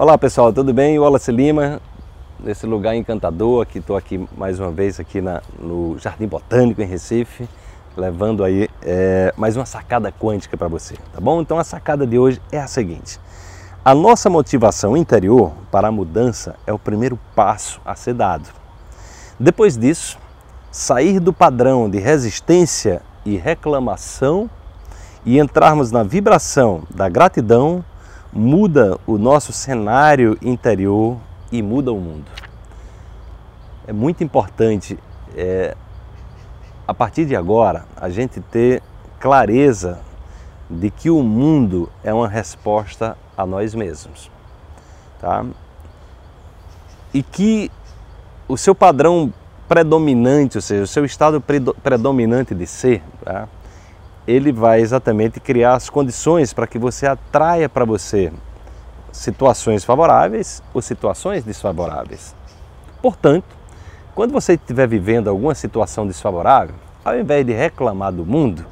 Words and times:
Olá 0.00 0.16
pessoal, 0.16 0.52
tudo 0.52 0.72
bem? 0.72 0.96
Wallace 0.96 1.32
Lima, 1.32 1.80
nesse 2.38 2.64
lugar 2.66 2.94
encantador, 2.94 3.64
aqui 3.64 3.80
estou 3.80 3.96
aqui 3.96 4.28
mais 4.36 4.60
uma 4.60 4.70
vez 4.70 5.00
aqui 5.00 5.20
na, 5.20 5.42
no 5.58 5.98
Jardim 5.98 6.28
Botânico 6.28 6.80
em 6.80 6.84
Recife, 6.84 7.48
levando 7.96 8.44
aí 8.44 8.68
é, 8.80 9.34
mais 9.36 9.56
uma 9.56 9.66
sacada 9.66 10.12
quântica 10.12 10.56
para 10.56 10.68
você, 10.68 10.94
tá 11.12 11.20
bom? 11.20 11.40
Então 11.40 11.58
a 11.58 11.64
sacada 11.64 12.06
de 12.06 12.16
hoje 12.16 12.40
é 12.52 12.60
a 12.60 12.68
seguinte: 12.68 13.18
a 13.84 13.92
nossa 13.92 14.30
motivação 14.30 14.96
interior 14.96 15.50
para 15.68 15.88
a 15.88 15.90
mudança 15.90 16.54
é 16.64 16.72
o 16.72 16.78
primeiro 16.78 17.18
passo 17.34 17.80
a 17.84 17.96
ser 17.96 18.14
dado. 18.14 18.48
Depois 19.36 19.76
disso, 19.76 20.16
sair 20.70 21.18
do 21.18 21.32
padrão 21.32 21.90
de 21.90 21.98
resistência 21.98 23.02
e 23.24 23.36
reclamação 23.36 24.48
e 25.26 25.40
entrarmos 25.40 25.90
na 25.90 26.04
vibração 26.04 26.84
da 26.88 27.08
gratidão 27.08 27.84
muda 28.32 28.98
o 29.06 29.18
nosso 29.18 29.52
cenário 29.52 30.36
interior 30.42 31.18
e 31.50 31.62
muda 31.62 31.92
o 31.92 32.00
mundo. 32.00 32.30
É 33.86 33.92
muito 33.92 34.22
importante, 34.22 34.98
é, 35.36 35.74
a 36.86 36.92
partir 36.92 37.24
de 37.24 37.34
agora, 37.34 37.86
a 37.96 38.08
gente 38.08 38.40
ter 38.40 38.82
clareza 39.18 40.00
de 40.68 40.90
que 40.90 41.08
o 41.08 41.22
mundo 41.22 41.90
é 42.04 42.12
uma 42.12 42.28
resposta 42.28 43.16
a 43.36 43.46
nós 43.46 43.74
mesmos. 43.74 44.30
Tá? 45.20 45.44
E 47.12 47.22
que 47.22 47.70
o 48.46 48.56
seu 48.56 48.74
padrão 48.74 49.32
predominante, 49.68 50.58
ou 50.58 50.62
seja, 50.62 50.82
o 50.82 50.86
seu 50.86 51.04
estado 51.04 51.42
predominante 51.82 52.54
de 52.54 52.66
ser, 52.66 53.02
tá? 53.22 53.48
Ele 54.28 54.52
vai 54.52 54.82
exatamente 54.82 55.40
criar 55.40 55.72
as 55.72 55.88
condições 55.88 56.52
para 56.52 56.66
que 56.66 56.78
você 56.78 57.06
atraia 57.06 57.66
para 57.66 57.86
você 57.86 58.30
situações 59.10 59.86
favoráveis 59.86 60.62
ou 60.74 60.82
situações 60.82 61.44
desfavoráveis. 61.44 62.36
Portanto, 63.00 63.46
quando 64.14 64.32
você 64.32 64.52
estiver 64.52 64.86
vivendo 64.86 65.28
alguma 65.28 65.54
situação 65.54 66.06
desfavorável, 66.06 66.74
ao 67.02 67.18
invés 67.18 67.46
de 67.46 67.54
reclamar 67.54 68.12
do 68.12 68.26
mundo, 68.26 68.66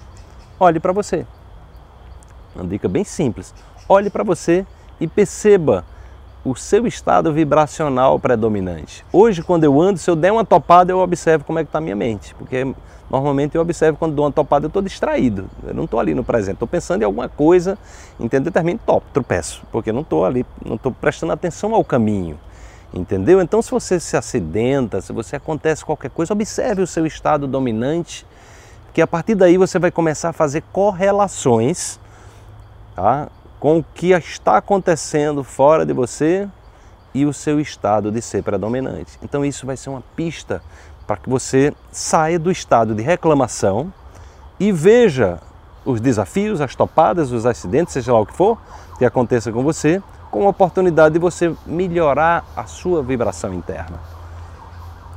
olhe 0.61 0.79
para 0.79 0.93
você. 0.93 1.27
Uma 2.55 2.67
dica 2.67 2.87
bem 2.87 3.03
simples: 3.03 3.55
olhe 3.89 4.11
para 4.11 4.23
você 4.23 4.67
e 5.01 5.09
perceba 5.09 5.87
o 6.47 6.55
seu 6.55 6.87
estado 6.87 7.33
vibracional 7.33 8.19
predominante. 8.21 9.05
Hoje, 9.13 9.43
quando 9.43 9.65
eu 9.65 9.81
ando, 9.81 9.99
se 9.99 10.09
eu 10.09 10.15
der 10.15 10.33
uma 10.33 10.45
topada, 10.45 10.93
eu 10.93 11.01
observo 11.01 11.45
como 11.45 11.59
é 11.59 11.65
que 11.65 11.69
está 11.69 11.79
a 11.79 11.81
minha 11.81 11.97
mente, 11.97 12.35
porque 12.37 12.73
normalmente 13.11 13.57
eu 13.57 13.61
observo 13.61 13.99
quando 13.99 14.15
dou 14.15 14.25
uma 14.25 14.31
topada, 14.31 14.67
eu 14.67 14.69
estou 14.69 14.81
distraído, 14.81 15.51
eu 15.67 15.75
não 15.75 15.85
estou 15.85 15.99
ali 15.99 16.15
no 16.15 16.23
presente, 16.23 16.55
estou 16.55 16.69
pensando 16.69 17.03
em 17.03 17.05
alguma 17.05 17.29
coisa, 17.29 17.77
entendeu? 18.19 18.45
Determino 18.45 18.79
top, 18.87 19.05
tropeço, 19.13 19.65
porque 19.73 19.91
não 19.91 20.03
estou 20.03 20.25
ali, 20.25 20.47
não 20.65 20.77
estou 20.77 20.93
prestando 20.93 21.33
atenção 21.33 21.75
ao 21.75 21.85
caminho, 21.85 22.39
entendeu? 22.95 23.41
Então, 23.41 23.61
se 23.61 23.71
você 23.71 23.99
se 23.99 24.17
acidenta, 24.17 25.01
se 25.01 25.13
você 25.13 25.35
acontece 25.35 25.85
qualquer 25.85 26.11
coisa, 26.11 26.33
observe 26.33 26.81
o 26.81 26.87
seu 26.87 27.05
estado 27.05 27.49
dominante, 27.49 28.25
que 28.95 29.03
a 29.03 29.07
partir 29.07 29.35
daí 29.35 29.59
você 29.59 29.79
vai 29.81 29.91
começar 29.91 30.29
a 30.29 30.33
fazer 30.33 30.63
correlações 30.73 31.99
tá? 32.97 33.29
Com 33.67 33.79
o 33.79 33.85
que 33.97 34.13
está 34.13 34.59
acontecendo 34.59 35.43
fora 35.43 35.85
de 35.85 35.93
você 35.93 36.47
e 37.13 37.27
o 37.27 37.33
seu 37.33 37.59
estado 37.59 38.13
de 38.13 38.23
ser 38.23 38.45
predominante. 38.45 39.19
Então 39.21 39.45
isso 39.45 39.67
vai 39.67 39.77
ser 39.77 39.91
uma 39.91 40.05
pista 40.15 40.63
para 41.05 41.17
que 41.17 41.29
você 41.29 41.75
saia 41.91 42.39
do 42.39 42.49
estado 42.49 42.95
de 42.95 43.03
reclamação 43.03 43.93
e 44.61 44.71
veja 44.71 45.41
os 45.85 46.01
desafios, 46.01 46.61
as 46.61 46.77
topadas, 46.77 47.33
os 47.33 47.45
acidentes, 47.45 47.93
seja 47.93 48.13
lá 48.13 48.21
o 48.21 48.27
que 48.27 48.35
for 48.35 48.57
que 48.99 49.05
aconteça 49.05 49.51
com 49.51 49.65
você, 49.65 50.01
com 50.31 50.47
a 50.47 50.51
oportunidade 50.51 51.15
de 51.15 51.19
você 51.19 51.53
melhorar 51.67 52.45
a 52.57 52.67
sua 52.67 53.03
vibração 53.03 53.53
interna. 53.53 53.99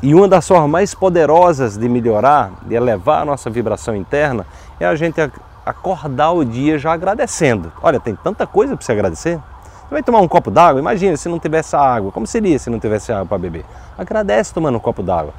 E 0.01 0.15
uma 0.15 0.27
das 0.27 0.47
formas 0.47 0.71
mais 0.71 0.95
poderosas 0.95 1.77
de 1.77 1.87
melhorar, 1.87 2.53
de 2.65 2.73
elevar 2.73 3.21
a 3.21 3.25
nossa 3.25 3.47
vibração 3.47 3.95
interna, 3.95 4.43
é 4.79 4.87
a 4.87 4.95
gente 4.95 5.21
acordar 5.69 6.31
o 6.31 6.43
dia 6.43 6.77
já 6.77 6.91
agradecendo. 6.93 7.71
Olha, 7.81 7.99
tem 7.99 8.15
tanta 8.15 8.45
coisa 8.47 8.75
para 8.75 8.85
você 8.85 8.91
agradecer. 8.91 9.35
Você 9.35 9.95
vai 9.95 10.03
tomar 10.03 10.19
um 10.19 10.27
copo 10.27 10.51
d'água? 10.51 10.79
Imagina 10.79 11.17
se 11.17 11.27
não 11.27 11.39
tivesse 11.39 11.75
água. 11.75 12.11
Como 12.11 12.27
seria 12.27 12.59
se 12.59 12.69
não 12.69 12.79
tivesse 12.79 13.11
água 13.11 13.25
para 13.25 13.37
beber? 13.37 13.65
Agradece 13.97 14.53
tomando 14.53 14.75
um 14.75 14.79
copo 14.79 15.01
d'água. 15.01 15.33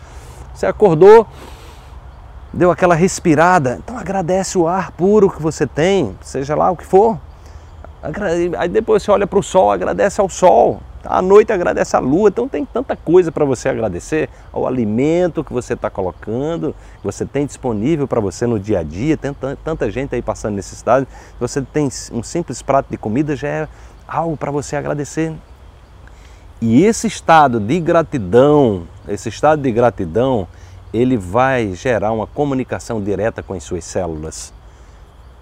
Você 0.52 0.66
acordou, 0.66 1.26
deu 2.52 2.70
aquela 2.70 2.94
respirada, 2.94 3.78
então 3.82 3.96
agradece 3.96 4.58
o 4.58 4.66
ar 4.66 4.90
puro 4.90 5.30
que 5.30 5.40
você 5.40 5.66
tem, 5.66 6.16
seja 6.20 6.54
lá 6.54 6.70
o 6.70 6.76
que 6.76 6.84
for. 6.84 7.18
Aí 8.58 8.68
depois 8.68 9.02
você 9.02 9.10
olha 9.10 9.26
para 9.26 9.38
o 9.38 9.42
sol, 9.42 9.70
agradece 9.70 10.20
ao 10.20 10.28
sol. 10.28 10.80
À 11.04 11.22
noite 11.22 11.50
agradece 11.50 11.96
a 11.96 11.98
lua, 11.98 12.28
então 12.28 12.46
tem 12.46 12.64
tanta 12.64 12.94
coisa 12.94 13.32
para 13.32 13.44
você 13.44 13.70
agradecer 13.70 14.28
ao 14.52 14.66
alimento 14.66 15.42
que 15.42 15.52
você 15.52 15.72
está 15.72 15.88
colocando, 15.88 16.74
que 17.00 17.04
você 17.04 17.24
tem 17.24 17.46
disponível 17.46 18.06
para 18.06 18.20
você 18.20 18.46
no 18.46 18.60
dia 18.60 18.80
a 18.80 18.82
dia. 18.82 19.16
Tem 19.16 19.34
tanta 19.64 19.90
gente 19.90 20.14
aí 20.14 20.20
passando 20.20 20.56
necessidade. 20.56 21.06
Você 21.38 21.62
tem 21.62 21.88
um 22.12 22.22
simples 22.22 22.60
prato 22.60 22.90
de 22.90 22.98
comida 22.98 23.34
já 23.34 23.48
é 23.48 23.68
algo 24.06 24.36
para 24.36 24.50
você 24.50 24.76
agradecer. 24.76 25.32
E 26.60 26.84
esse 26.84 27.06
estado 27.06 27.58
de 27.58 27.80
gratidão, 27.80 28.86
esse 29.08 29.30
estado 29.30 29.62
de 29.62 29.72
gratidão, 29.72 30.46
ele 30.92 31.16
vai 31.16 31.72
gerar 31.72 32.12
uma 32.12 32.26
comunicação 32.26 33.02
direta 33.02 33.42
com 33.42 33.54
as 33.54 33.62
suas 33.62 33.84
células. 33.84 34.52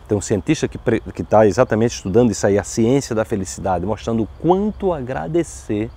Tem 0.09 0.17
um 0.17 0.23
cientista 0.23 0.67
que 0.67 0.79
está 1.21 1.47
exatamente 1.47 1.97
estudando 1.97 2.31
isso 2.31 2.47
aí, 2.47 2.59
a 2.59 2.65
ciência 2.65 3.15
da 3.15 3.27
felicidade, 3.27 3.85
mostrando 3.85 4.23
o 4.23 4.29
quanto 4.41 4.91
agradecer 4.91 5.91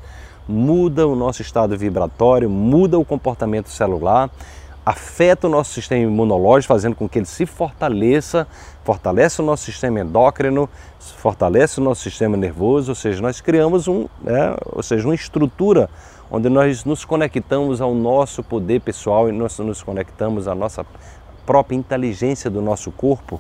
muda 0.46 1.08
o 1.08 1.16
nosso 1.16 1.42
estado 1.42 1.78
vibratório, 1.78 2.50
muda 2.50 3.00
o 3.00 3.06
comportamento 3.06 3.70
celular, 3.70 4.30
afeta 4.86 5.48
o 5.48 5.50
nosso 5.50 5.74
sistema 5.74 6.02
imunológico, 6.02 6.74
fazendo 6.74 6.94
com 6.94 7.08
que 7.08 7.20
ele 7.20 7.26
se 7.26 7.46
fortaleça, 7.46 8.46
fortalece 8.84 9.42
o 9.42 9.46
nosso 9.46 9.64
sistema 9.64 10.02
endócrino, 10.02 10.70
fortalece 11.00 11.80
o 11.80 11.84
nosso 11.84 12.02
sistema 12.02 12.36
nervoso, 12.36 12.92
ou 12.92 12.96
seja, 12.96 13.22
nós 13.22 13.40
criamos 13.40 13.88
um, 13.88 14.08
né, 14.22 14.56
ou 14.66 14.84
seja, 14.84 15.08
uma 15.08 15.16
estrutura 15.16 15.90
onde 16.30 16.50
nós 16.50 16.84
nos 16.84 17.06
conectamos 17.06 17.80
ao 17.80 17.96
nosso 17.96 18.44
poder 18.44 18.82
pessoal 18.82 19.30
e 19.30 19.32
nós 19.32 19.58
nos 19.60 19.82
conectamos 19.82 20.50
à 20.50 20.56
nossa 20.56 20.86
própria 21.46 21.78
inteligência 21.78 22.50
do 22.50 22.62
nosso 22.62 22.92
corpo 22.92 23.40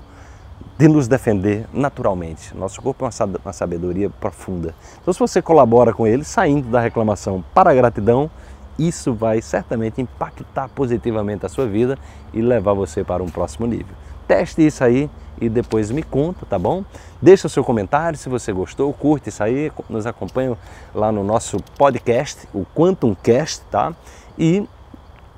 de 0.81 0.87
nos 0.87 1.07
defender 1.07 1.67
naturalmente. 1.71 2.57
Nosso 2.57 2.81
corpo 2.81 3.05
é 3.05 3.09
uma 3.45 3.53
sabedoria 3.53 4.09
profunda. 4.09 4.73
Então, 4.99 5.13
se 5.13 5.19
você 5.19 5.39
colabora 5.39 5.93
com 5.93 6.07
ele, 6.07 6.23
saindo 6.23 6.69
da 6.69 6.79
reclamação 6.79 7.43
para 7.53 7.69
a 7.69 7.73
gratidão, 7.75 8.31
isso 8.79 9.13
vai 9.13 9.43
certamente 9.43 10.01
impactar 10.01 10.69
positivamente 10.69 11.45
a 11.45 11.49
sua 11.49 11.67
vida 11.67 11.99
e 12.33 12.41
levar 12.41 12.73
você 12.73 13.03
para 13.03 13.21
um 13.21 13.29
próximo 13.29 13.67
nível. 13.67 13.93
Teste 14.27 14.65
isso 14.65 14.83
aí 14.83 15.07
e 15.39 15.47
depois 15.49 15.91
me 15.91 16.01
conta, 16.01 16.47
tá 16.47 16.57
bom? 16.57 16.83
Deixa 17.21 17.45
o 17.45 17.49
seu 17.49 17.63
comentário 17.63 18.17
se 18.17 18.27
você 18.27 18.51
gostou, 18.51 18.91
curte 18.91 19.29
isso 19.29 19.43
aí, 19.43 19.71
nos 19.87 20.07
acompanha 20.07 20.57
lá 20.95 21.11
no 21.11 21.23
nosso 21.23 21.57
podcast, 21.77 22.47
o 22.55 22.65
Quantum 22.73 23.13
Cast, 23.13 23.63
tá? 23.69 23.93
E 24.35 24.67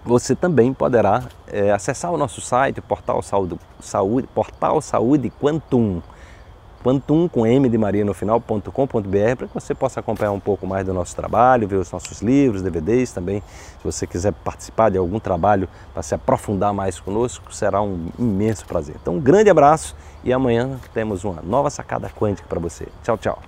você 0.05 0.35
também 0.35 0.73
poderá 0.73 1.23
é, 1.47 1.71
acessar 1.71 2.11
o 2.11 2.17
nosso 2.17 2.41
site, 2.41 2.81
Portal 2.81 3.21
Saúde, 3.21 3.57
Saúde, 3.79 4.27
Portal 4.27 4.81
Saúde 4.81 5.31
Quantum, 5.41 6.01
Quantum 6.83 7.29
com 7.29 7.47
M 7.47 7.69
de 7.69 7.77
Maria 7.77 8.03
no 8.03 8.13
final.com.br 8.13 9.35
para 9.37 9.47
que 9.47 9.53
você 9.53 9.73
possa 9.73 10.01
acompanhar 10.01 10.33
um 10.33 10.39
pouco 10.39 10.67
mais 10.67 10.85
do 10.85 10.93
nosso 10.93 11.15
trabalho, 11.15 11.65
ver 11.65 11.77
os 11.77 11.89
nossos 11.89 12.21
livros, 12.21 12.61
DVDs 12.61 13.13
também. 13.13 13.41
Se 13.79 13.83
você 13.83 14.05
quiser 14.05 14.33
participar 14.33 14.91
de 14.91 14.97
algum 14.97 15.19
trabalho 15.19 15.69
para 15.93 16.03
se 16.03 16.13
aprofundar 16.13 16.73
mais 16.73 16.99
conosco, 16.99 17.55
será 17.55 17.81
um 17.81 18.07
imenso 18.19 18.65
prazer. 18.65 18.95
Então, 19.01 19.15
um 19.15 19.21
grande 19.21 19.49
abraço 19.49 19.95
e 20.25 20.33
amanhã 20.33 20.77
temos 20.93 21.23
uma 21.23 21.41
nova 21.41 21.69
sacada 21.69 22.09
quântica 22.09 22.47
para 22.49 22.59
você. 22.59 22.87
Tchau, 23.01 23.17
tchau. 23.17 23.39